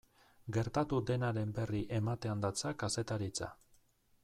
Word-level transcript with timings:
Gertatu 0.55 1.01
denaren 1.09 1.51
berri 1.59 1.83
ematean 1.99 2.43
datza 2.47 2.75
kazetaritza. 2.85 3.55